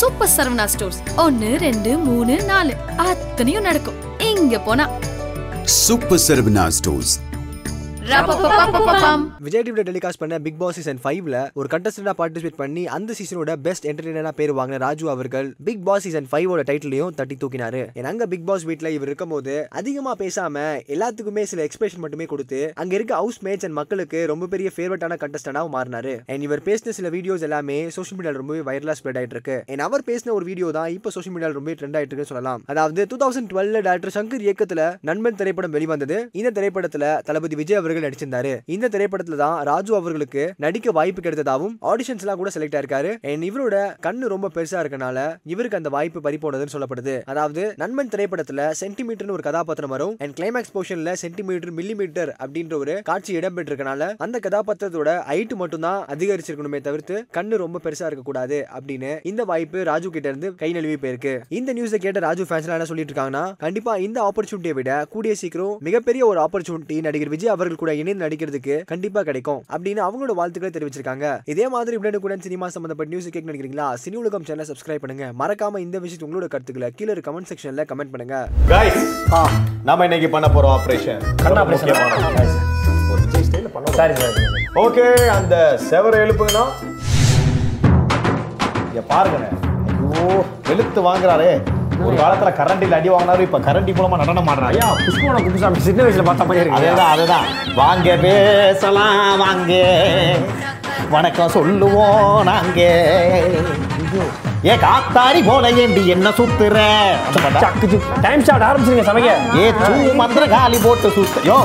[0.00, 1.02] Super Saravana stores.
[1.16, 2.74] ஒன்னு ரெண்டு மூணு நாலு.
[2.96, 4.18] அத்தனையும் நடக்கும்.
[4.18, 4.88] இங்க போனா.
[5.64, 7.20] Super Saravana stores.
[9.44, 13.86] விஜய் டிவில டெலிகாஸ்ட் பண்ண பிக் பாஸ் சீசன் ஃபைவ்ல ஒரு கண்டஸ்டண்டா பார்ட்டிசிபேட் பண்ணி அந்த சீசனோட பெஸ்ட்
[13.90, 17.82] என்டர்டைனரா பேர் வாங்கின ராஜு அவர்கள் பிக் பாஸ் சீசன் ஃபைவோட டைட்டிலையும் தட்டி தூக்கினாரு.
[17.98, 20.64] ஏன்னா அங்க பிக் பாஸ் வீட்ல இவர் இருக்கும்போது அதிகமா பேசாம
[20.94, 25.74] எல்லாத்துக்குமே சில எக்ஸ்பிரஷன் மட்டுமே கொடுத்து அங்க இருக்க ஹவுஸ் மேட்ச் அண்ட் மக்களுக்கு ரொம்ப பெரிய ஃபேவரட்டான கண்டஸ்டண்டாவும்
[25.76, 26.14] மாறினாரு.
[26.32, 29.58] அண்ட் இவர் பேசின சில வீடியோஸ் எல்லாமே சோஷியல் மீடியால ரொம்பவே வைரலா ஸ்ப்ரெட் ஆயிட்டு இருக்கு.
[29.70, 32.64] அண்ட் அவர் பேசின ஒரு வீடியோ தான் இப்போ சோஷியல் மீடியால ரொம்ப ட்ரெண்ட் ஆயிட்டு இருக்குன்னு சொல்லலாம்.
[32.74, 36.18] அதாவது two thousand twelve doctor Shankar இயக்கத்துல நண்பன் திரைப்படம் வெளிவந்தது.
[36.40, 38.52] இந்த திரைப்படத்துல தளபதி விஜய் அவர்கள் நடிச்சிருந்தாரு.
[38.74, 43.10] இந்த திரைப்படத்துல தான் ராஜு அவர்களுக்கு நடிக்க வாய்ப்பு கிடைத்ததாவும் ஆடிஷன்ஸ் எல்லாம் கூட செலக்ட் ஆயிருக்காரு.
[43.30, 43.76] அண்ட் இவரோட
[44.06, 45.18] கண்ணு ரொம்ப பெருசா இருக்கனால
[45.52, 47.14] இவருக்கு அந்த வாய்ப்பு பறிப்போனதுன்னு சொல்லப்படுது.
[47.32, 50.14] அதாவது நண்பன் திரைப்படத்துல சென்டிமீட்டர்னு ஒரு கதாபாத்திரம் வரும்.
[50.22, 56.80] அண்ட் கிளைமேக்ஸ் போர்ஷன்ல சென்டிமீட்டர் மில்லிமீட்டர் அப்படின்ற ஒரு காட்சி இடம்பெற்றிருக்கனால அந்த கதாபாத்திரத்தோட ஹைட் மட்டும் தான் அதிகரிச்சிருக்கணுமே
[56.88, 61.34] தவிர்த்து கண்ணு ரொம்ப பெருசா இருக்க கூடாது அப்படின்னு இந்த வாய்ப்பு ராஜு கிட்ட இருந்து கை நழுவி போயிருக்கு.
[61.60, 66.22] இந்த நியூஸை கேட்ட ராஜு ஃபேன்ஸ் என்ன சொல்லிட்டு இருக்காங்கன்னா கண்டிப்பா இந்த ஆப்பர்ச்சுனிட்டியை விட கூடிய சீக்கிரம் மிகப்பெரிய
[66.30, 71.26] ஒரு ஆப்பர்ச்சுனிட்டி நடிகர் விஜய் அவர்கள் கூட இணைந்து நடிக்கிறதுக்கு கண்டிப்பா கிடைக்கும் அப்படின்னு அவங்களோட வாழ்த்துக்களை தெரிவிச்சிருக்காங்க.
[71.52, 73.88] இதே மாதிரி உடனுக்குடன் சினிமா சம்பந்தப்பட்ட நியூஸ் கேட்க நினைக்கிறீங்களா?
[74.04, 75.26] சினி உலகம் சேனல் சப்ஸ்கிரைப் பண்ணுங்க.
[75.42, 78.36] மறக்காம இந்த விஷயத்து உங்களோட கருத்துக்களை கீழே கமெண்ட் செக்ஷன்ல கமெண்ட் பண்ணுங்க.
[79.90, 81.88] நாம இன்னைக்கு பண்ண போறோம் ஆபரேஷன் கண்ணா ஆபரேஷன்
[84.00, 84.36] சாரி சார்
[84.84, 85.04] ஓகே
[85.38, 85.54] அந்த
[85.90, 86.64] செவரை எழுப்புங்கண்ணா.
[89.12, 89.50] பாருங்கண்ணே.
[90.00, 90.24] ஐயோ
[90.68, 91.52] வெளுத்து வாங்குறாரே.
[92.06, 94.72] ஒரு காலத்துல கரண்டில் அடி வாங்கினாரு இப்ப கரண்டி மூலமா நடனம் ஆடுறாரு.
[94.74, 94.88] ஐயா
[95.46, 96.78] குப்புசாமி சின்ன வயசுல பார்த்த மாதிரி இருக்கு.
[96.78, 97.46] அதேதான் அதேதான்.
[97.80, 99.72] வாங்க பேசலாம் வாங்க.
[101.14, 102.80] வணக்கம் சொல்லுவோம் நாங்க.
[104.70, 106.78] ஏ காத்தாடி போல ஏண்டி என்ன சுத்துற?
[107.62, 111.40] சக்கு டைம் ஸ்டார்ட் ஆரம்பிச்சிருங்க சமைக்க ஏ தூ மந்திர காலி போட்டு சுத்த.
[111.50, 111.58] யோ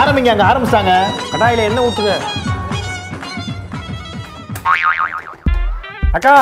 [0.00, 0.94] ஆரம்பிங்க அங்க ஆரம்பிச்சிட்டாங்க.
[1.32, 2.14] கடாயில என்ன ஊத்துங்க.
[6.18, 6.34] அக்கா.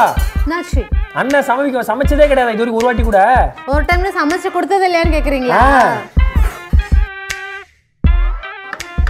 [0.45, 0.83] என்னாச்சு
[1.15, 2.53] அண்ணன் சமைக்க சமைச்சதே கிடையாது.
[2.53, 3.21] இது வரைக்கும் ஒரு வாட்டி கூட.
[3.67, 5.61] ஒரு டைம்ல சமைச்சு கொடுத்தது இல்லையான்னு கேக்குறீங்களா.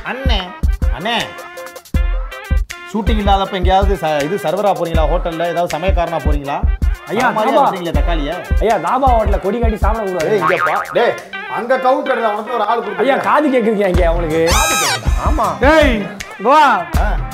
[0.04, 0.38] அண்ணே
[0.96, 1.16] அண்ணே.
[2.92, 5.04] ஷூட்டிங் இல்லாதப்ப எங்கேயாவது ச- இது சர்வரா போறீங்களா?
[5.10, 6.56] ஹோட்டல்ல ஏதாவது சமயக்காரனா போறீங்களா?
[7.08, 7.62] ஐயா, ஐயா மாதிரி ஆமா.
[7.62, 8.32] வர்றீங்களே தக்காளிய?
[8.60, 10.38] ஐயா தாபா ஹோட்டல்ல கொடி காட்டி சாப்பிட கூடாது.
[10.38, 10.82] இங்க பா.
[10.92, 11.14] டேய்
[11.50, 14.42] அங்க கவுண்டர்ல உனக்கு ஒரு ஆள் ஐயா காது கேக்குறீங்க இங்க அவங்களுக்கு.
[15.28, 15.46] ஆமா.
[15.60, 15.94] டேய்
[16.40, 16.86] வா.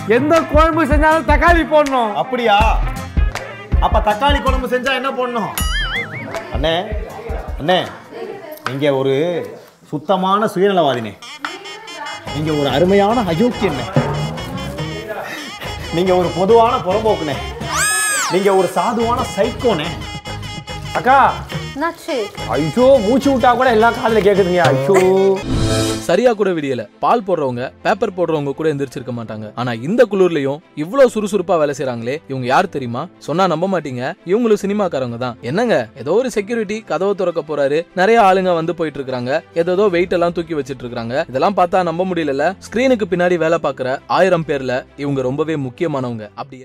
[0.09, 2.15] எந்த குழம்பு செஞ்சாலும் தக்காளி போடணும்.
[2.15, 2.59] அப்படியா?
[3.81, 5.53] அப்ப தக்காளி குழம்பு செஞ்சா என்ன பண்ணணும்
[6.54, 6.75] அண்ணே
[7.59, 7.78] அண்ணே
[8.66, 9.14] நீங்க ஒரு
[9.91, 11.12] சுத்தமான சுயநலவாதினே.
[12.34, 13.84] நீங்க ஒரு அருமையான அயோக்கியண்ணே.
[15.94, 17.37] நீங்க ஒரு பொதுவான புறம்போக்குனே
[18.32, 19.88] நீங்க ஒரு சாதுவான சைக்கோனே
[20.94, 21.19] அக்கா
[22.56, 24.62] ஐயோ மூச்சு விட்டா கூட எல்லாம் காதுல கேக்குதுங்க.
[24.72, 24.97] ஐயோ.
[26.06, 26.82] சரியா கூட விடியல.
[27.03, 29.47] பால் போடுறவங்க பேப்பர் போடுறவங்க கூட எந்திரிச்சிருக்க மாட்டாங்க.
[29.60, 33.03] ஆனா இந்த குளிர்லயும் இவ்வளவு சுறுசுறுப்பா வேலை செய்யறாங்களே இவங்க யார் தெரியுமா?
[33.27, 34.03] சொன்னா நம்ப மாட்டீங்க.
[34.32, 35.37] இவங்களும் சினிமாக்காரங்க தான்.
[35.41, 35.76] என்னங்க?
[36.03, 37.81] ஏதோ ஒரு செக்யூரிட்டி கதவை திறக்க போறாரு.
[38.00, 42.47] நிறைய ஆளுங்க வந்து போயிட்டு இருக்காங்க ஏதோ வெயிட் எல்லாம் தூக்கி வச்சிட்டு இருக்காங்க இதெல்லாம் பார்த்தா நம்ப முடியல
[42.66, 46.26] ஸ்கிரீனுக்கு பின்னாடி வேலை பார்க்குற ஆயிரம் பேர்ல இவங்க ரொம்பவே முக்கியமானவங்க.
[46.34, 46.62] அப்படி